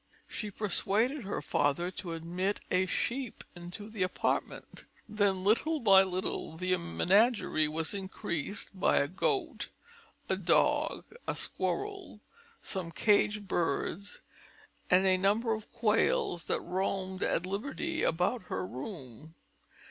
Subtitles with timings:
[0.27, 6.57] She persuaded her father to admit a sheep into the apartment; then, little by little,
[6.57, 9.69] the menagerie was increased by a goat,
[10.27, 12.19] a dog, a squirrel,
[12.59, 14.21] some caged birds,
[14.89, 19.35] and a number of quails that roamed at liberty about her room.